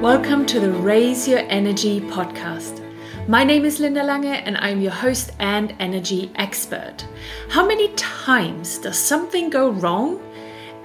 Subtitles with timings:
[0.00, 2.82] Welcome to the Raise Your Energy podcast.
[3.28, 7.06] My name is Linda Lange and I'm your host and energy expert.
[7.50, 10.18] How many times does something go wrong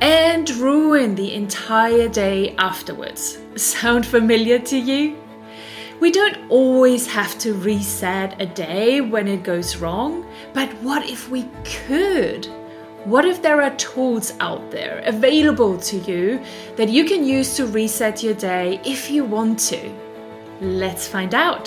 [0.01, 3.37] and ruin the entire day afterwards?
[3.55, 5.15] Sound familiar to you?
[6.01, 11.29] We don't always have to reset a day when it goes wrong, but what if
[11.29, 12.49] we could?
[13.05, 16.41] What if there are tools out there available to you
[16.75, 19.93] that you can use to reset your day if you want to?
[20.59, 21.65] Let's find out.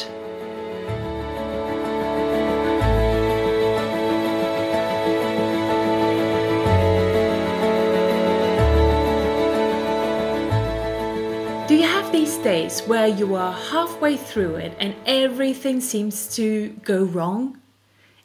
[11.69, 16.71] Do you have these days where you are halfway through it and everything seems to
[16.83, 17.61] go wrong?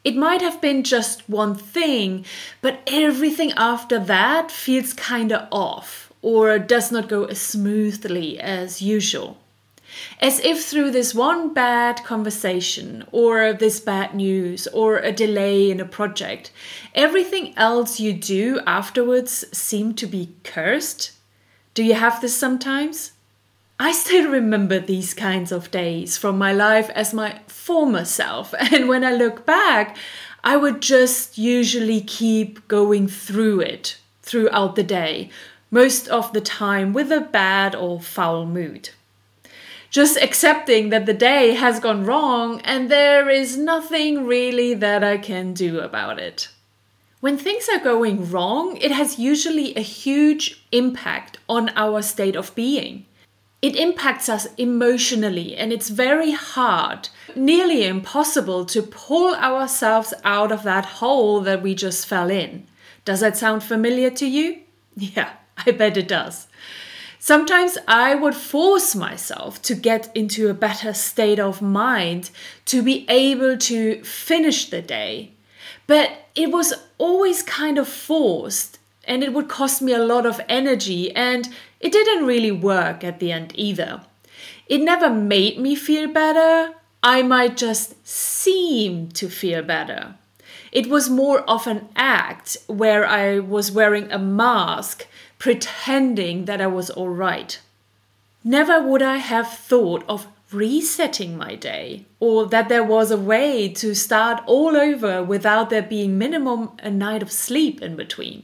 [0.04, 2.26] It might have been just one thing,
[2.62, 9.38] but everything after that feels kinda off or does not go as smoothly as usual.
[10.20, 15.80] As if through this one bad conversation, or this bad news, or a delay in
[15.80, 16.52] a project,
[16.96, 21.12] everything else you do afterwards seem to be cursed.
[21.76, 23.12] Do you have this sometimes?
[23.80, 28.54] I still remember these kinds of days from my life as my former self.
[28.72, 29.98] And when I look back,
[30.44, 35.30] I would just usually keep going through it throughout the day,
[35.72, 38.90] most of the time with a bad or foul mood.
[39.90, 45.18] Just accepting that the day has gone wrong and there is nothing really that I
[45.18, 46.50] can do about it.
[47.22, 52.54] When things are going wrong, it has usually a huge impact on our state of
[52.54, 53.06] being
[53.64, 60.64] it impacts us emotionally and it's very hard, nearly impossible to pull ourselves out of
[60.64, 62.68] that hole that we just fell in.
[63.06, 64.60] Does that sound familiar to you?
[64.96, 65.32] Yeah,
[65.66, 66.48] I bet it does.
[67.18, 72.32] Sometimes I would force myself to get into a better state of mind
[72.66, 75.32] to be able to finish the day.
[75.88, 80.42] But it was always kind of forced and it would cost me a lot of
[80.48, 81.50] energy and
[81.80, 84.02] it didn't really work at the end either.
[84.68, 86.74] It never made me feel better.
[87.02, 90.16] I might just seem to feel better.
[90.72, 95.06] It was more of an act where I was wearing a mask,
[95.38, 97.60] pretending that I was all right.
[98.44, 103.68] Never would I have thought of resetting my day or that there was a way
[103.70, 108.44] to start all over without there being minimum a night of sleep in between.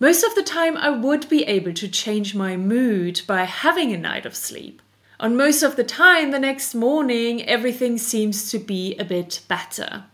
[0.00, 3.98] Most of the time, I would be able to change my mood by having a
[3.98, 4.80] night of sleep.
[5.18, 10.04] On most of the time, the next morning, everything seems to be a bit better.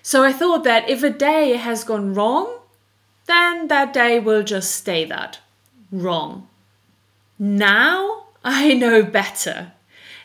[0.00, 2.60] So I thought that if a day has gone wrong,
[3.26, 5.40] then that day will just stay that
[5.90, 6.48] wrong.
[7.36, 9.72] Now I know better.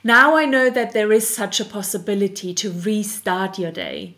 [0.04, 4.16] Now I know that there is such a possibility to restart your day.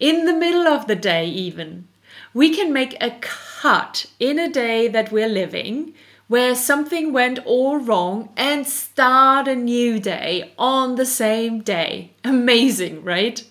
[0.00, 1.86] In the middle of the day, even.
[2.34, 3.18] We can make a
[3.60, 5.92] cut in a day that we're living
[6.28, 12.10] where something went all wrong and start a new day on the same day.
[12.24, 13.44] Amazing, right?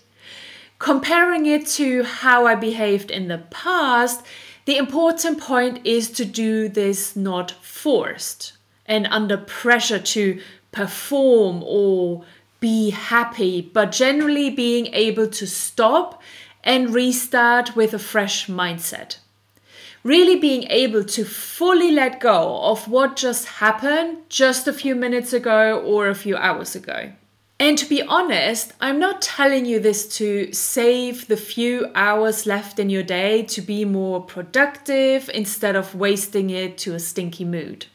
[0.80, 4.26] Comparing it to how I behaved in the past,
[4.66, 8.54] the important point is to do this not forced
[8.88, 10.42] and under pressure to
[10.72, 12.24] perform or
[12.60, 16.20] be happy, but generally being able to stop
[16.64, 19.18] and restart with a fresh mindset
[20.10, 25.34] really being able to fully let go of what just happened just a few minutes
[25.34, 27.12] ago or a few hours ago.
[27.60, 32.80] And to be honest, I'm not telling you this to save the few hours left
[32.80, 37.86] in your day to be more productive instead of wasting it to a stinky mood.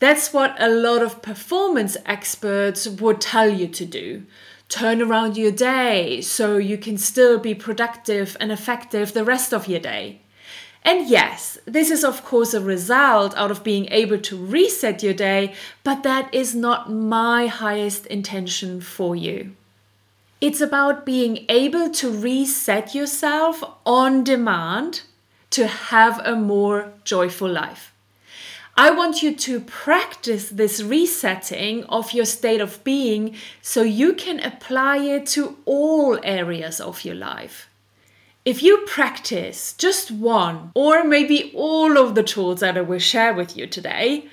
[0.00, 4.24] That's what a lot of performance experts would tell you to do.
[4.68, 9.66] Turn around your day so you can still be productive and effective the rest of
[9.66, 10.21] your day.
[10.84, 15.14] And yes, this is of course a result out of being able to reset your
[15.14, 19.54] day, but that is not my highest intention for you.
[20.40, 25.02] It's about being able to reset yourself on demand
[25.50, 27.92] to have a more joyful life.
[28.76, 34.40] I want you to practice this resetting of your state of being so you can
[34.40, 37.68] apply it to all areas of your life.
[38.44, 43.32] If you practice just one or maybe all of the tools that I will share
[43.32, 44.26] with you today,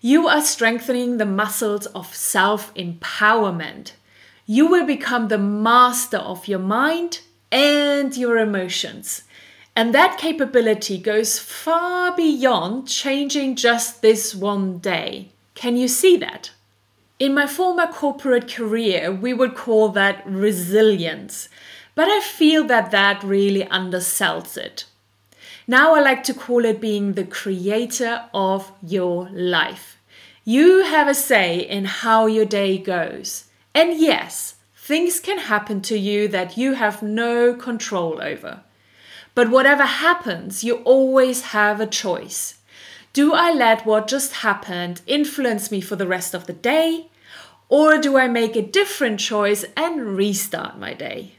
[0.00, 3.92] you are strengthening the muscles of self empowerment.
[4.46, 9.24] You will become the master of your mind and your emotions.
[9.74, 15.30] And that capability goes far beyond changing just this one day.
[15.56, 16.52] Can you see that?
[17.18, 21.48] In my former corporate career, we would call that resilience,
[21.96, 24.84] but I feel that that really undersells it.
[25.66, 29.96] Now I like to call it being the creator of your life.
[30.44, 33.46] You have a say in how your day goes.
[33.74, 38.60] And yes, things can happen to you that you have no control over.
[39.34, 42.58] But whatever happens, you always have a choice.
[43.12, 47.08] Do I let what just happened influence me for the rest of the day?
[47.68, 51.32] Or do I make a different choice and restart my day?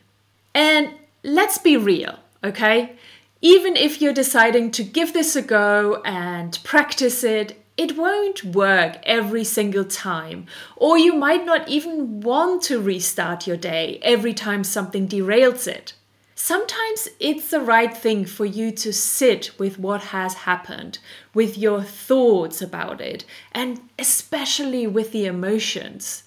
[0.57, 2.95] And let's be real, okay?
[3.41, 8.97] Even if you're deciding to give this a go and practice it, it won't work
[9.03, 10.47] every single time.
[10.75, 15.93] Or you might not even want to restart your day every time something derails it.
[16.33, 20.97] Sometimes it's the right thing for you to sit with what has happened,
[21.35, 26.23] with your thoughts about it, and especially with the emotions.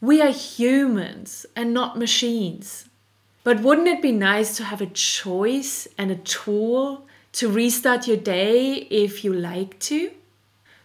[0.00, 2.88] We are humans and not machines.
[3.44, 8.16] But wouldn't it be nice to have a choice and a tool to restart your
[8.16, 10.10] day if you like to?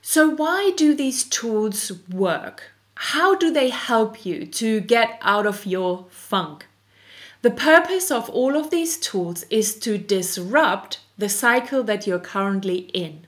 [0.02, 2.72] So, why do these tools work?
[2.96, 6.68] How do they help you to get out of your funk?
[7.44, 12.90] The purpose of all of these tools is to disrupt the cycle that you're currently
[12.94, 13.26] in.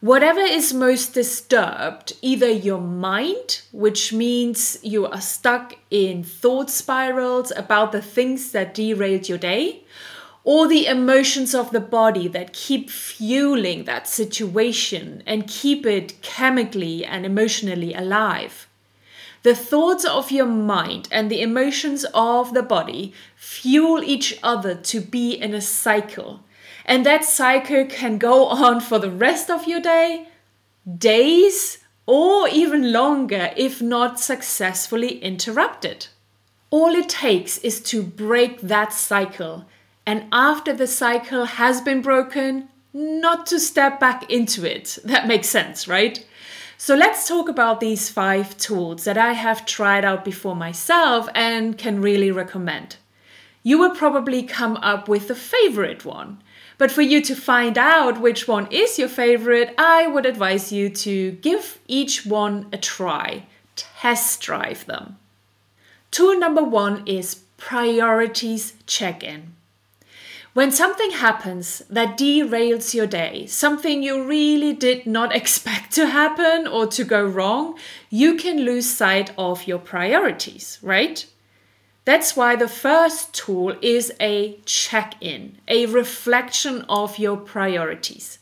[0.00, 7.50] Whatever is most disturbed, either your mind, which means you are stuck in thought spirals
[7.56, 9.84] about the things that derailed your day,
[10.44, 17.02] or the emotions of the body that keep fueling that situation and keep it chemically
[17.04, 18.68] and emotionally alive.
[19.44, 25.00] The thoughts of your mind and the emotions of the body fuel each other to
[25.00, 26.40] be in a cycle.
[26.86, 30.28] And that cycle can go on for the rest of your day,
[30.86, 36.06] days, or even longer if not successfully interrupted.
[36.70, 39.66] All it takes is to break that cycle,
[40.06, 44.98] and after the cycle has been broken, not to step back into it.
[45.04, 46.24] That makes sense, right?
[46.78, 51.76] So let's talk about these five tools that I have tried out before myself and
[51.76, 52.96] can really recommend.
[53.62, 56.42] You will probably come up with a favorite one.
[56.78, 60.90] But for you to find out which one is your favorite, I would advise you
[60.90, 63.46] to give each one a try,
[63.76, 65.16] test drive them.
[66.10, 69.54] Tool number one is priorities check in.
[70.52, 76.66] When something happens that derails your day, something you really did not expect to happen
[76.66, 81.26] or to go wrong, you can lose sight of your priorities, right?
[82.06, 88.38] That's why the first tool is a check in, a reflection of your priorities.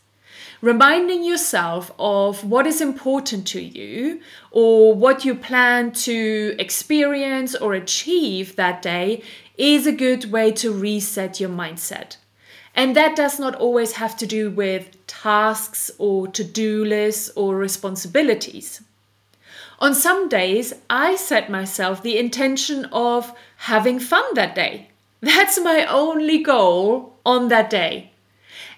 [0.61, 4.21] Reminding yourself of what is important to you
[4.51, 9.23] or what you plan to experience or achieve that day
[9.57, 12.19] is a good way to reset your mindset.
[12.75, 17.57] And that does not always have to do with tasks or to do lists or
[17.57, 18.83] responsibilities.
[19.79, 24.91] On some days, I set myself the intention of having fun that day.
[25.21, 28.13] That's my only goal on that day.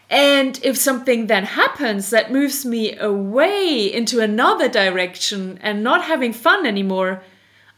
[0.09, 6.33] And if something then happens that moves me away into another direction and not having
[6.33, 7.23] fun anymore,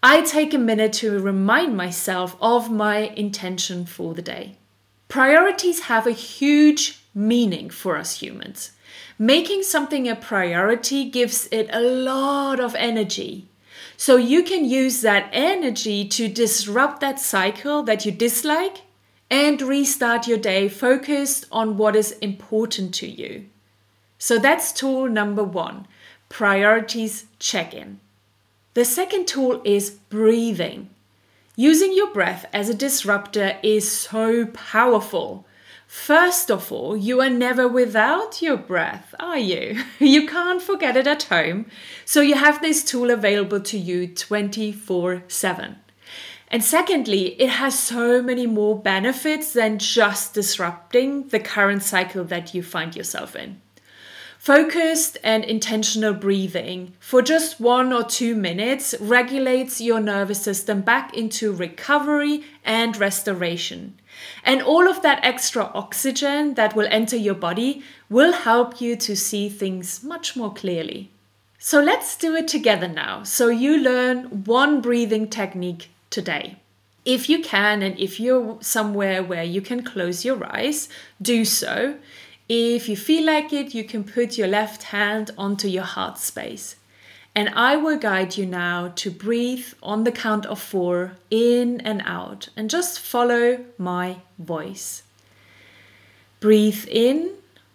[0.03, 4.57] I take a minute to remind myself of my intention for the day.
[5.09, 8.73] Priorities have a huge meaning for us humans.
[9.19, 13.49] Making something a priority gives it a lot of energy.
[13.97, 18.83] So you can use that energy to disrupt that cycle that you dislike
[19.29, 23.47] and restart your day focused on what is important to you.
[24.19, 25.87] So that's tool number one
[26.29, 27.99] priorities check in.
[28.75, 30.91] The second tool is breathing.
[31.57, 35.45] Using your breath as a disruptor is so powerful.
[35.88, 39.83] First of all, you are never without your breath, are you?
[39.99, 41.64] You can't forget it at home.
[42.04, 45.76] So you have this tool available to you 24 7.
[46.49, 52.52] And secondly, it has so many more benefits than just disrupting the current cycle that
[52.52, 53.62] you find yourself in.
[54.49, 61.14] Focused and intentional breathing for just one or two minutes regulates your nervous system back
[61.14, 63.99] into recovery and restoration.
[64.43, 69.14] And all of that extra oxygen that will enter your body will help you to
[69.14, 71.11] see things much more clearly.
[71.59, 73.25] So let's do it together now.
[73.25, 76.57] So you learn one breathing technique today.
[77.05, 80.88] If you can, and if you're somewhere where you can close your eyes,
[81.21, 81.97] do so.
[82.49, 86.76] If you feel like it, you can put your left hand onto your heart space.
[87.35, 92.02] And I will guide you now to breathe on the count of four in and
[92.07, 95.02] out and just follow my voice.
[96.40, 97.35] Breathe in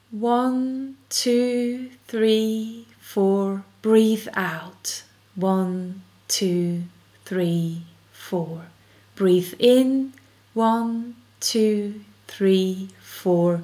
[0.09, 3.63] one, two, three, four.
[3.81, 5.03] Breathe out
[5.35, 6.83] one, two,
[7.25, 8.65] three, four.
[9.15, 10.13] Breathe in
[10.53, 13.63] one, two, three, four.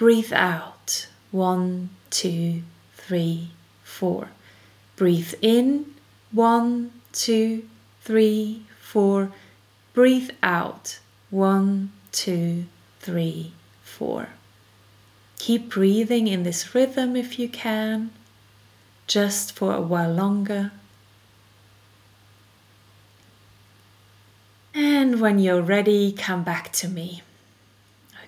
[0.00, 2.62] Breathe out one, two,
[2.94, 3.50] three,
[3.84, 4.30] four.
[4.96, 5.94] Breathe in.
[6.32, 7.68] One, two,
[8.00, 9.30] three, four.
[9.92, 11.00] Breathe out.
[11.28, 12.64] One, two,
[13.00, 13.52] three,
[13.82, 14.30] four.
[15.38, 18.10] Keep breathing in this rhythm if you can,
[19.06, 20.72] just for a while longer.
[24.72, 27.20] And when you're ready, come back to me.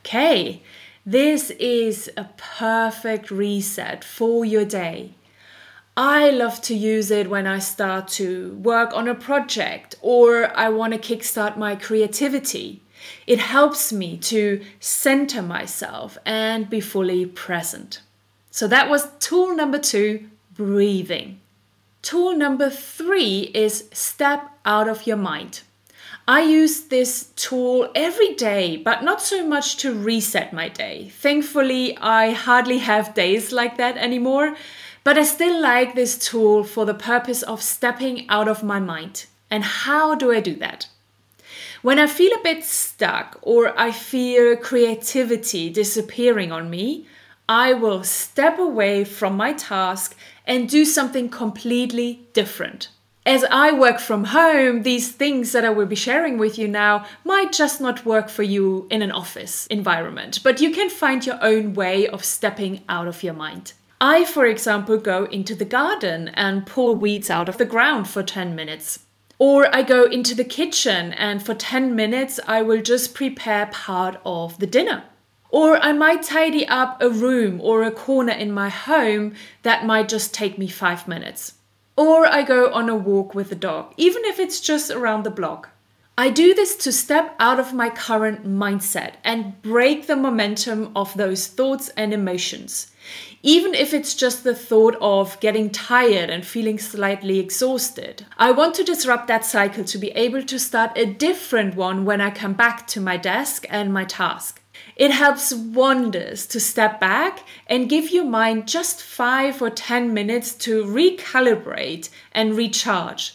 [0.00, 0.60] Okay,
[1.04, 5.14] this is a perfect reset for your day.
[5.96, 10.68] I love to use it when I start to work on a project or I
[10.68, 12.82] want to kickstart my creativity.
[13.26, 18.00] It helps me to center myself and be fully present.
[18.50, 21.40] So that was tool number two breathing.
[22.00, 25.62] Tool number three is step out of your mind.
[26.26, 31.10] I use this tool every day, but not so much to reset my day.
[31.14, 34.56] Thankfully, I hardly have days like that anymore.
[35.04, 39.26] But I still like this tool for the purpose of stepping out of my mind.
[39.50, 40.86] And how do I do that?
[41.82, 47.06] When I feel a bit stuck or I feel creativity disappearing on me,
[47.48, 52.88] I will step away from my task and do something completely different.
[53.24, 57.06] As I work from home, these things that I will be sharing with you now
[57.24, 61.38] might just not work for you in an office environment, but you can find your
[61.40, 63.74] own way of stepping out of your mind.
[64.00, 68.24] I, for example, go into the garden and pull weeds out of the ground for
[68.24, 68.98] 10 minutes.
[69.38, 74.20] Or I go into the kitchen and for 10 minutes I will just prepare part
[74.26, 75.04] of the dinner.
[75.48, 80.08] Or I might tidy up a room or a corner in my home that might
[80.08, 81.54] just take me five minutes.
[81.96, 85.30] Or I go on a walk with the dog, even if it's just around the
[85.30, 85.70] block.
[86.16, 91.14] I do this to step out of my current mindset and break the momentum of
[91.14, 92.92] those thoughts and emotions
[93.42, 98.24] even if it's just the thought of getting tired and feeling slightly exhausted.
[98.38, 102.20] I want to disrupt that cycle to be able to start a different one when
[102.20, 104.61] I come back to my desk and my task.
[104.96, 110.54] It helps wonders to step back and give your mind just five or 10 minutes
[110.56, 113.34] to recalibrate and recharge.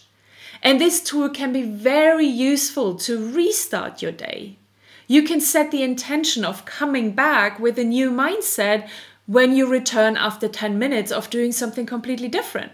[0.62, 4.58] And this tool can be very useful to restart your day.
[5.08, 8.88] You can set the intention of coming back with a new mindset
[9.26, 12.72] when you return after 10 minutes of doing something completely different.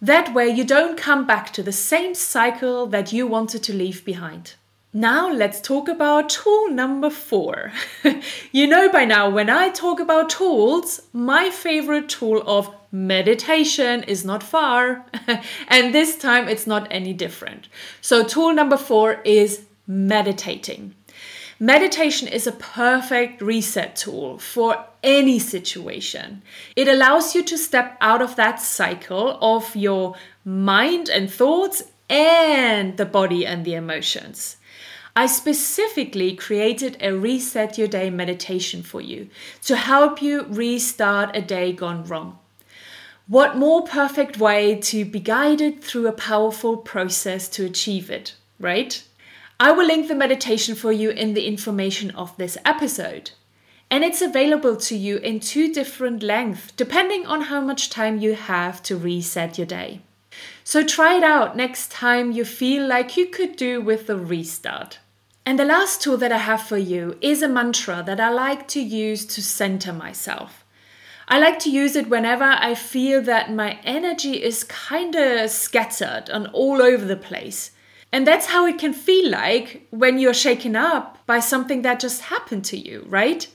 [0.00, 4.04] That way, you don't come back to the same cycle that you wanted to leave
[4.04, 4.54] behind.
[4.96, 7.72] Now, let's talk about tool number four.
[8.52, 14.24] you know by now, when I talk about tools, my favorite tool of meditation is
[14.24, 15.04] not far,
[15.66, 17.66] and this time it's not any different.
[18.00, 20.94] So, tool number four is meditating.
[21.58, 26.42] Meditation is a perfect reset tool for any situation.
[26.76, 32.96] It allows you to step out of that cycle of your mind and thoughts and
[32.96, 34.56] the body and the emotions.
[35.16, 39.28] I specifically created a Reset Your Day meditation for you
[39.62, 42.40] to help you restart a day gone wrong.
[43.28, 49.04] What more perfect way to be guided through a powerful process to achieve it, right?
[49.60, 53.30] I will link the meditation for you in the information of this episode.
[53.92, 58.34] And it's available to you in two different lengths, depending on how much time you
[58.34, 60.00] have to reset your day.
[60.64, 64.98] So try it out next time you feel like you could do with a restart.
[65.46, 68.66] And the last tool that I have for you is a mantra that I like
[68.68, 70.64] to use to center myself.
[71.28, 76.30] I like to use it whenever I feel that my energy is kind of scattered
[76.30, 77.72] and all over the place.
[78.10, 82.22] And that's how it can feel like when you're shaken up by something that just
[82.22, 83.46] happened to you, right?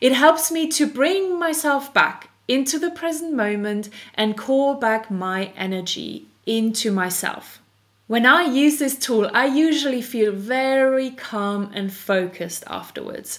[0.00, 5.46] It helps me to bring myself back into the present moment and call back my
[5.56, 7.60] energy into myself.
[8.08, 13.38] When I use this tool, I usually feel very calm and focused afterwards.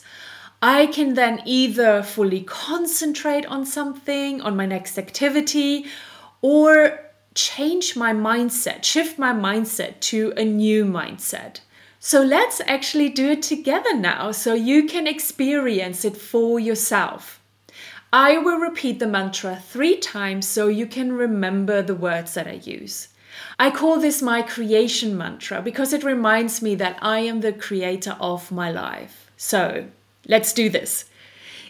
[0.61, 5.87] I can then either fully concentrate on something, on my next activity,
[6.43, 6.99] or
[7.33, 11.61] change my mindset, shift my mindset to a new mindset.
[11.99, 17.41] So let's actually do it together now so you can experience it for yourself.
[18.13, 22.61] I will repeat the mantra three times so you can remember the words that I
[22.63, 23.07] use.
[23.57, 28.15] I call this my creation mantra because it reminds me that I am the creator
[28.19, 29.29] of my life.
[29.37, 29.87] So
[30.27, 31.05] let's do this.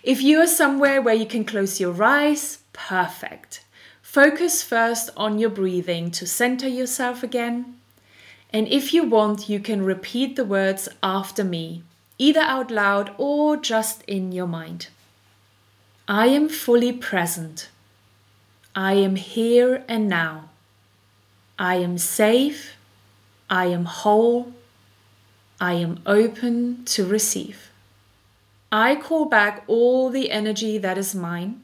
[0.04, 3.64] If you are somewhere where you can close your eyes, perfect.
[4.02, 7.76] Focus first on your breathing to center yourself again.
[8.52, 11.84] And if you want, you can repeat the words after me,
[12.18, 14.88] either out loud or just in your mind.
[16.08, 17.70] I am fully present.
[18.76, 20.50] I am here and now.
[21.60, 22.78] I am safe.
[23.50, 24.54] I am whole.
[25.60, 27.70] I am open to receive.
[28.72, 31.60] I call back all the energy that is mine.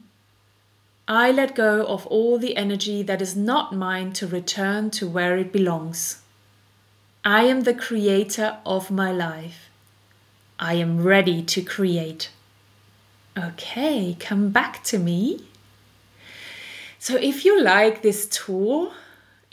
[1.08, 5.38] I let go of all the energy that is not mine to return to where
[5.38, 6.20] it belongs.
[7.24, 9.70] I am the creator of my life.
[10.58, 12.30] I am ready to create.
[13.38, 15.46] Okay, come back to me.
[16.98, 18.92] So, if you like this tool,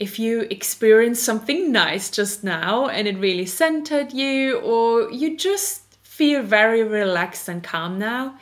[0.04, 5.80] if you experienced something nice just now and it really centered you, or you just
[6.02, 8.38] feel very relaxed and calm now,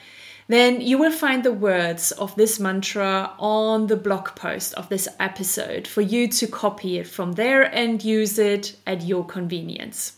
[0.49, 5.07] then you will find the words of this mantra on the blog post of this
[5.21, 10.15] episode for you to copy it from there and use it at your convenience.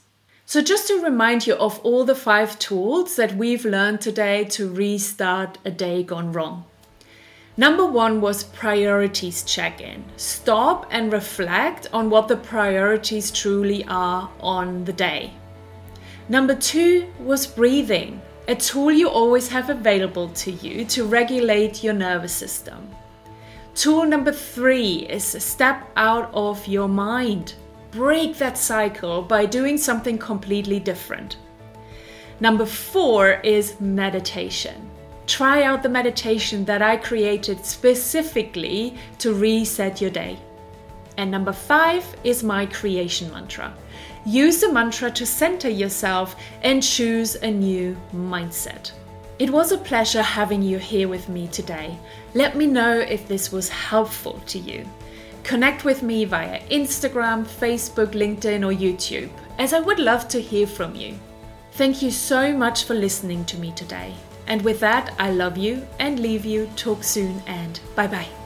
[0.47, 4.73] So, just to remind you of all the five tools that we've learned today to
[4.73, 6.65] restart a day gone wrong.
[7.57, 10.05] Number one was priorities check in.
[10.17, 15.33] Stop and reflect on what the priorities truly are on the day.
[16.29, 21.95] Number two was breathing a tool you always have available to you to regulate your
[21.95, 22.91] nervous system.
[23.75, 27.55] Tool number three is step out of your mind.
[27.91, 31.39] Break that cycle by doing something completely different.
[32.39, 34.91] Number four is meditation.
[35.27, 40.39] Try out the meditation that I created specifically to reset your day.
[41.17, 43.75] And number five is my creation mantra.
[44.27, 48.93] Use the mantra to center yourself and choose a new mindset.
[49.39, 51.99] It was a pleasure having you here with me today.
[52.35, 54.87] Let me know if this was helpful to you.
[55.43, 60.67] Connect with me via Instagram, Facebook, LinkedIn, or YouTube, as I would love to hear
[60.67, 61.19] from you.
[61.73, 64.15] Thank you so much for listening to me today.
[64.47, 66.69] And with that, I love you and leave you.
[66.77, 68.44] Talk soon and bye bye.